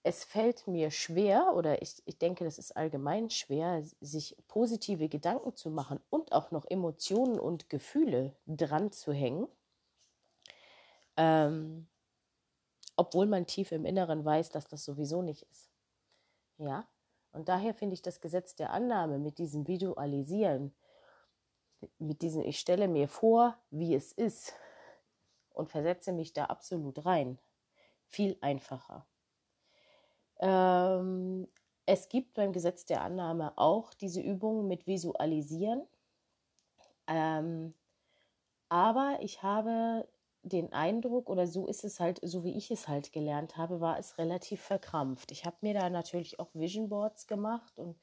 es 0.04 0.24
fällt 0.24 0.66
mir 0.66 0.90
schwer 0.90 1.52
oder 1.54 1.80
ich, 1.82 2.02
ich 2.06 2.18
denke, 2.18 2.44
das 2.44 2.58
ist 2.58 2.76
allgemein 2.76 3.30
schwer, 3.30 3.82
sich 4.00 4.36
positive 4.48 5.08
Gedanken 5.08 5.54
zu 5.54 5.70
machen 5.70 6.00
und 6.10 6.32
auch 6.32 6.50
noch 6.50 6.64
Emotionen 6.68 7.38
und 7.38 7.68
Gefühle 7.70 8.34
dran 8.46 8.90
zu 8.90 9.12
hängen. 9.12 9.46
Ähm, 11.16 11.86
obwohl 12.96 13.26
man 13.26 13.46
tief 13.46 13.72
im 13.72 13.84
Inneren 13.84 14.24
weiß, 14.24 14.50
dass 14.50 14.66
das 14.66 14.84
sowieso 14.84 15.22
nicht 15.22 15.42
ist. 15.50 15.71
Ja, 16.58 16.86
und 17.32 17.48
daher 17.48 17.74
finde 17.74 17.94
ich 17.94 18.02
das 18.02 18.20
Gesetz 18.20 18.54
der 18.54 18.70
Annahme 18.70 19.18
mit 19.18 19.38
diesem 19.38 19.66
Visualisieren, 19.66 20.74
mit 21.98 22.22
diesem 22.22 22.42
Ich 22.42 22.60
stelle 22.60 22.88
mir 22.88 23.08
vor, 23.08 23.56
wie 23.70 23.94
es 23.94 24.12
ist 24.12 24.54
und 25.54 25.68
versetze 25.68 26.12
mich 26.12 26.32
da 26.32 26.44
absolut 26.46 27.04
rein, 27.04 27.38
viel 28.06 28.36
einfacher. 28.40 29.06
Ähm, 30.40 31.48
es 31.86 32.08
gibt 32.08 32.34
beim 32.34 32.52
Gesetz 32.52 32.84
der 32.84 33.02
Annahme 33.02 33.56
auch 33.56 33.94
diese 33.94 34.20
Übung 34.20 34.68
mit 34.68 34.86
Visualisieren. 34.86 35.86
Ähm, 37.06 37.74
aber 38.68 39.18
ich 39.20 39.42
habe 39.42 40.06
den 40.42 40.72
Eindruck, 40.72 41.30
oder 41.30 41.46
so 41.46 41.66
ist 41.66 41.84
es 41.84 42.00
halt, 42.00 42.20
so 42.22 42.44
wie 42.44 42.56
ich 42.56 42.70
es 42.70 42.88
halt 42.88 43.12
gelernt 43.12 43.56
habe, 43.56 43.80
war 43.80 43.98
es 43.98 44.18
relativ 44.18 44.60
verkrampft. 44.60 45.30
Ich 45.30 45.44
habe 45.44 45.56
mir 45.60 45.74
da 45.74 45.88
natürlich 45.90 46.40
auch 46.40 46.50
Vision 46.54 46.88
Boards 46.88 47.26
gemacht 47.26 47.78
und 47.78 47.96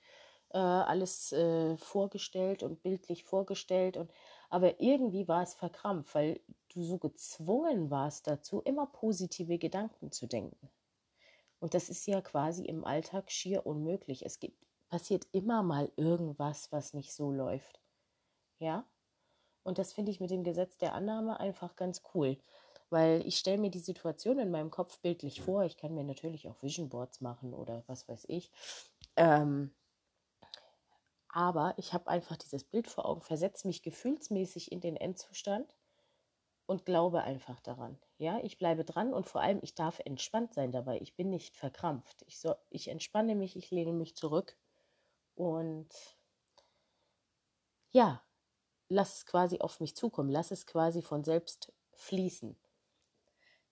äh, 0.51 0.58
alles 0.58 1.31
äh, 1.31 1.77
vorgestellt 1.77 2.63
und 2.63 2.81
bildlich 2.81 3.24
vorgestellt. 3.24 3.98
Und, 3.98 4.12
aber 4.50 4.79
irgendwie 4.79 5.27
war 5.27 5.43
es 5.43 5.53
verkrampft, 5.53 6.15
weil 6.15 6.39
du 6.74 6.84
so 6.84 6.98
gezwungen 6.98 7.91
warst 7.91 8.27
dazu, 8.27 8.62
immer 8.62 8.88
positive 8.88 9.58
Gedanken 9.58 10.12
zu 10.12 10.27
denken. 10.27 10.69
Und 11.60 11.74
das 11.74 11.89
ist 11.89 12.05
ja 12.08 12.22
quasi 12.22 12.65
im 12.65 12.86
Alltag 12.86 13.31
schier 13.31 13.65
unmöglich. 13.65 14.25
Es 14.25 14.39
gibt, 14.39 14.58
passiert 14.88 15.27
immer 15.34 15.62
mal 15.62 15.91
irgendwas, 15.98 16.72
was 16.72 16.93
nicht 16.93 17.13
so 17.13 17.31
läuft. 17.31 17.79
Ja? 18.60 18.86
Und 19.63 19.78
das 19.78 19.94
finde 19.94 20.12
ich 20.12 20.20
mit 20.20 20.32
dem 20.32 20.44
Gesetz 20.44 20.78
der 20.78 20.94
Annahme 20.94 21.39
einfach 21.39 21.75
ganz 21.75 22.01
cool. 22.13 22.38
Weil 22.89 23.25
ich 23.28 23.38
stelle 23.38 23.60
mir 23.60 23.70
die 23.70 23.80
Situation 23.80 24.39
in 24.39 24.50
meinem 24.50 24.72
Kopf 24.72 25.00
bildlich 25.00 25.42
vor. 25.42 25.63
Ich 25.63 25.78
kann 25.78 25.94
mir 25.94 26.04
natürlich 26.04 26.48
auch 26.48 26.62
Vision 26.63 26.89
Boards 26.89 27.22
machen 27.22 27.54
oder 27.54 27.84
was 27.88 28.08
weiß 28.08 28.25
ich. 28.28 28.51
Ähm, 29.16 29.72
aber 31.32 31.75
ich 31.78 31.94
habe 31.94 32.08
einfach 32.08 32.38
dieses 32.38 32.63
Bild 32.63 32.88
vor 32.88 33.06
Augen, 33.06 33.22
versetze 33.22 33.68
mich 33.68 33.84
gefühlsmäßig 33.84 34.72
in 34.72 34.82
den 34.82 34.96
Endzustand 34.96 35.75
und 36.66 36.86
glaube 36.86 37.22
einfach 37.22 37.60
daran. 37.60 38.00
Ja, 38.18 38.39
ich 38.44 38.58
bleibe 38.58 38.84
dran 38.84 39.13
und 39.13 39.28
vor 39.28 39.42
allem, 39.42 39.60
ich 39.62 39.75
darf 39.75 40.00
entspannt 40.06 40.54
sein 40.54 40.72
dabei. 40.72 41.00
Ich 41.01 41.16
bin 41.16 41.30
nicht 41.30 41.56
verkrampft. 41.56 42.24
Ich, 42.28 42.39
so, 42.39 42.56
ich 42.70 42.88
entspanne 42.88 43.36
mich, 43.36 43.56
ich 43.56 43.70
lehne 43.72 43.94
mich 43.94 44.16
zurück 44.16 44.58
und 45.36 45.89
ja, 47.92 48.22
lass 48.89 49.19
es 49.19 49.25
quasi 49.25 49.60
auf 49.60 49.79
mich 49.79 49.96
zukommen, 49.96 50.29
lass 50.29 50.51
es 50.51 50.65
quasi 50.65 51.01
von 51.01 51.24
selbst 51.24 51.72
fließen. 51.93 52.58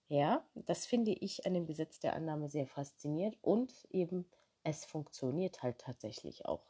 Ja, 0.08 0.42
das 0.54 0.86
finde 0.86 1.12
ich 1.12 1.44
an 1.46 1.52
dem 1.54 1.66
Gesetz 1.66 2.00
der 2.00 2.14
Annahme 2.14 2.48
sehr 2.48 2.66
faszinierend 2.66 3.36
und 3.42 3.74
eben 3.90 4.24
es 4.64 4.84
funktioniert 4.84 5.62
halt 5.62 5.78
tatsächlich 5.78 6.46
auch. 6.46 6.64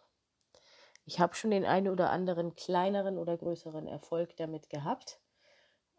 Ich 1.05 1.21
habe 1.21 1.35
schon 1.35 1.51
den 1.51 1.65
einen 1.65 1.89
oder 1.89 2.11
anderen 2.11 2.55
kleineren 2.55 3.17
oder 3.17 3.37
größeren 3.37 3.87
Erfolg 3.87 4.37
damit 4.37 4.69
gehabt 4.69 5.21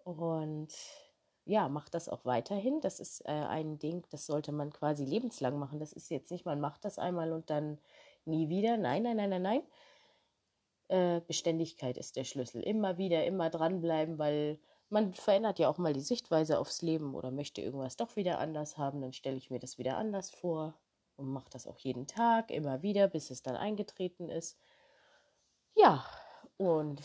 und 0.04 0.70
ja, 1.46 1.68
macht 1.70 1.96
das 1.96 2.10
auch 2.10 2.26
weiterhin. 2.26 2.80
Das 2.82 3.00
ist 3.00 3.22
äh, 3.26 3.32
ein 3.32 3.80
Ding, 3.80 4.06
das 4.12 4.26
sollte 4.28 4.52
man 4.52 4.72
quasi 4.72 5.06
lebenslang 5.06 5.58
machen. 5.58 5.80
Das 5.80 5.94
ist 5.94 6.10
jetzt 6.10 6.32
nicht, 6.32 6.46
man 6.46 6.60
macht 6.60 6.86
das 6.86 7.00
einmal 7.00 7.32
und 7.34 7.50
dann 7.50 7.80
nie 8.26 8.50
wieder. 8.50 8.78
Nein, 8.78 9.04
nein, 9.04 9.18
nein, 9.18 9.30
nein, 9.32 9.42
nein. 9.42 9.64
Äh, 10.90 11.22
Beständigkeit 11.22 11.98
ist 11.98 12.16
der 12.16 12.24
Schlüssel. 12.24 12.62
Immer 12.62 12.98
wieder, 12.98 13.26
immer 13.26 13.50
dranbleiben, 13.50 14.18
weil 14.18 14.60
man 14.90 15.14
verändert 15.14 15.60
ja 15.60 15.70
auch 15.70 15.78
mal 15.78 15.94
die 15.94 16.02
Sichtweise 16.02 16.60
aufs 16.60 16.82
Leben 16.82 17.14
oder 17.16 17.32
möchte 17.32 17.62
irgendwas 17.62 17.96
doch 17.96 18.16
wieder 18.16 18.40
anders 18.40 18.78
haben, 18.78 19.02
dann 19.02 19.14
stelle 19.14 19.38
ich 19.38 19.52
mir 19.52 19.60
das 19.60 19.78
wieder 19.78 19.98
anders 19.98 20.32
vor 20.32 20.74
und 21.16 21.28
mache 21.28 21.50
das 21.52 21.68
auch 21.68 21.78
jeden 21.78 22.08
Tag, 22.08 22.50
immer 22.50 22.82
wieder, 22.82 23.08
bis 23.08 23.30
es 23.30 23.44
dann 23.44 23.56
eingetreten 23.56 24.30
ist. 24.30 24.58
Ja, 25.76 26.04
und 26.58 27.02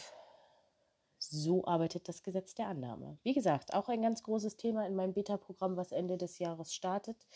so 1.19 1.65
arbeitet 1.67 2.09
das 2.09 2.23
Gesetz 2.23 2.55
der 2.55 2.69
Annahme. 2.69 3.19
Wie 3.23 3.35
gesagt, 3.35 3.75
auch 3.75 3.89
ein 3.89 4.03
ganz 4.03 4.23
großes 4.23 4.57
Thema 4.57 4.87
in 4.87 4.95
meinem 4.95 5.13
Beta-Programm, 5.13 5.77
was 5.77 5.93
Ende 5.93 6.17
des 6.17 6.39
Jahres 6.39 6.75
startet. 6.75 7.27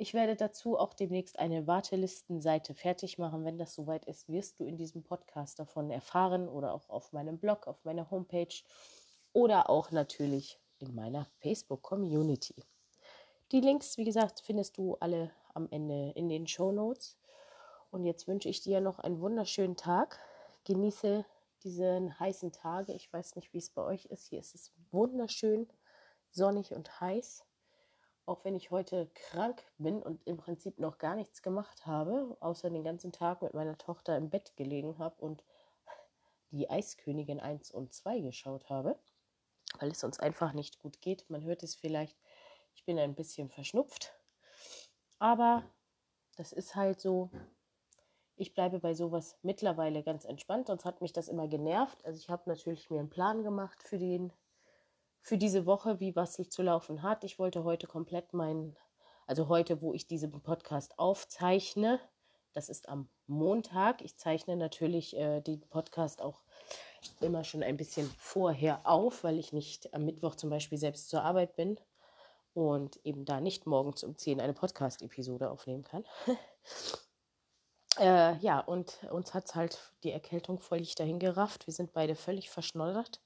Ich 0.00 0.14
werde 0.14 0.34
dazu 0.34 0.78
auch 0.78 0.94
demnächst 0.94 1.38
eine 1.38 1.66
Wartelistenseite 1.66 2.72
fertig 2.72 3.18
machen. 3.18 3.44
Wenn 3.44 3.58
das 3.58 3.74
soweit 3.74 4.06
ist, 4.06 4.30
wirst 4.30 4.58
du 4.58 4.64
in 4.64 4.78
diesem 4.78 5.02
Podcast 5.02 5.58
davon 5.58 5.90
erfahren 5.90 6.48
oder 6.48 6.72
auch 6.72 6.88
auf 6.88 7.12
meinem 7.12 7.36
Blog, 7.36 7.66
auf 7.66 7.84
meiner 7.84 8.10
Homepage 8.10 8.62
oder 9.34 9.68
auch 9.68 9.90
natürlich 9.90 10.58
in 10.78 10.94
meiner 10.94 11.26
Facebook-Community. 11.40 12.64
Die 13.52 13.60
Links, 13.60 13.98
wie 13.98 14.04
gesagt, 14.04 14.40
findest 14.40 14.78
du 14.78 14.96
alle 15.00 15.32
am 15.52 15.68
Ende 15.70 16.12
in 16.14 16.30
den 16.30 16.46
Show 16.46 16.72
Notes. 16.72 17.18
Und 17.90 18.06
jetzt 18.06 18.26
wünsche 18.26 18.48
ich 18.48 18.62
dir 18.62 18.80
noch 18.80 19.00
einen 19.00 19.20
wunderschönen 19.20 19.76
Tag. 19.76 20.18
Genieße 20.64 21.26
diesen 21.62 22.18
heißen 22.18 22.52
Tage. 22.52 22.94
Ich 22.94 23.12
weiß 23.12 23.36
nicht, 23.36 23.52
wie 23.52 23.58
es 23.58 23.68
bei 23.68 23.82
euch 23.82 24.06
ist. 24.06 24.28
Hier 24.28 24.40
ist 24.40 24.54
es 24.54 24.72
wunderschön, 24.92 25.68
sonnig 26.30 26.72
und 26.72 27.02
heiß. 27.02 27.44
Auch 28.30 28.44
wenn 28.44 28.54
ich 28.54 28.70
heute 28.70 29.10
krank 29.14 29.60
bin 29.78 30.00
und 30.00 30.24
im 30.26 30.36
Prinzip 30.36 30.78
noch 30.78 30.98
gar 30.98 31.16
nichts 31.16 31.42
gemacht 31.42 31.84
habe, 31.84 32.36
außer 32.38 32.70
den 32.70 32.84
ganzen 32.84 33.10
Tag 33.10 33.42
mit 33.42 33.54
meiner 33.54 33.76
Tochter 33.76 34.16
im 34.16 34.30
Bett 34.30 34.56
gelegen 34.56 34.98
habe 34.98 35.16
und 35.20 35.42
die 36.52 36.70
Eiskönigin 36.70 37.40
1 37.40 37.72
und 37.72 37.92
2 37.92 38.20
geschaut 38.20 38.70
habe 38.70 38.96
weil 39.78 39.90
es 39.90 40.04
uns 40.04 40.18
einfach 40.18 40.52
nicht 40.52 40.78
gut 40.78 41.00
geht. 41.00 41.28
Man 41.28 41.44
hört 41.44 41.62
es 41.62 41.74
vielleicht, 41.74 42.16
ich 42.74 42.84
bin 42.84 42.98
ein 42.98 43.14
bisschen 43.14 43.48
verschnupft, 43.48 44.14
aber 45.18 45.64
das 46.36 46.52
ist 46.52 46.74
halt 46.74 47.00
so. 47.00 47.30
Ich 48.36 48.54
bleibe 48.54 48.78
bei 48.78 48.94
sowas 48.94 49.36
mittlerweile 49.42 50.02
ganz 50.02 50.24
entspannt, 50.24 50.68
sonst 50.68 50.86
hat 50.86 51.02
mich 51.02 51.12
das 51.12 51.28
immer 51.28 51.46
genervt. 51.46 52.02
Also 52.06 52.18
ich 52.18 52.30
habe 52.30 52.48
natürlich 52.48 52.88
mir 52.88 53.00
einen 53.00 53.10
Plan 53.10 53.42
gemacht 53.42 53.82
für 53.82 53.98
den 53.98 54.32
für 55.20 55.38
diese 55.38 55.66
Woche, 55.66 56.00
wie 56.00 56.16
was 56.16 56.34
zu 56.34 56.62
laufen 56.62 57.02
hat. 57.02 57.24
Ich 57.24 57.38
wollte 57.38 57.64
heute 57.64 57.86
komplett 57.86 58.32
meinen, 58.32 58.76
also 59.26 59.48
heute, 59.48 59.80
wo 59.82 59.92
ich 59.94 60.06
diesen 60.06 60.30
Podcast 60.42 60.98
aufzeichne, 60.98 62.00
das 62.52 62.68
ist 62.68 62.88
am 62.88 63.08
Montag. 63.26 64.02
Ich 64.02 64.16
zeichne 64.16 64.56
natürlich 64.56 65.16
äh, 65.16 65.40
den 65.40 65.60
Podcast 65.60 66.20
auch 66.20 66.42
immer 67.20 67.44
schon 67.44 67.62
ein 67.62 67.76
bisschen 67.76 68.10
vorher 68.18 68.80
auf, 68.84 69.24
weil 69.24 69.38
ich 69.38 69.52
nicht 69.52 69.94
am 69.94 70.04
Mittwoch 70.04 70.34
zum 70.34 70.50
Beispiel 70.50 70.78
selbst 70.78 71.08
zur 71.08 71.22
Arbeit 71.22 71.54
bin 71.56 71.78
und 72.52 72.98
eben 73.04 73.24
da 73.24 73.40
nicht 73.40 73.66
morgens 73.66 74.02
um 74.02 74.16
10 74.16 74.40
eine 74.40 74.52
Podcast-Episode 74.52 75.50
aufnehmen 75.50 75.84
kann. 75.84 76.04
äh, 77.98 78.36
ja, 78.38 78.60
und 78.60 78.98
uns 79.10 79.32
hat 79.32 79.54
halt 79.54 79.78
die 80.02 80.10
Erkältung 80.10 80.58
völlig 80.58 80.94
dahin 80.96 81.20
gerafft. 81.20 81.66
Wir 81.66 81.74
sind 81.74 81.92
beide 81.92 82.16
völlig 82.16 82.50
verschnoddert. 82.50 83.20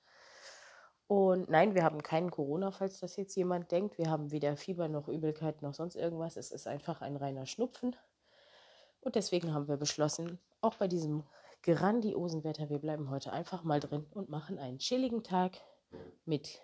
Und 1.07 1.51
nein, 1.51 1.75
wir 1.75 1.85
haben 1.85 2.03
keinen 2.03 2.31
Corona, 2.31 2.71
falls 2.71 3.01
das 3.01 3.17
jetzt 3.17 3.35
jemand 3.37 3.71
denkt. 3.71 3.99
Wir 3.99 4.11
haben 4.11 4.31
weder 4.31 4.57
Fieber 4.57 4.89
noch 4.89 5.09
Übelkeit 5.09 5.61
noch 5.63 5.75
sonst 5.75 5.97
irgendwas. 5.97 6.37
Es 6.37 6.51
ist 6.51 6.67
einfach 6.67 7.03
ein 7.03 7.17
reiner 7.17 7.47
Schnupfen. 7.47 7.95
Und 9.01 9.15
deswegen 9.15 9.53
haben 9.53 9.69
wir 9.69 9.77
beschlossen, 9.77 10.39
auch 10.63 10.77
bei 10.77 10.89
diesem 10.89 11.25
grandiosen 11.63 12.43
Wetter. 12.43 12.71
Wir 12.71 12.79
bleiben 12.79 13.11
heute 13.11 13.33
einfach 13.33 13.65
mal 13.65 13.81
drin 13.81 14.07
und 14.13 14.31
machen 14.31 14.59
einen 14.59 14.79
chilligen 14.79 15.23
Tag 15.23 15.61
mit 16.25 16.61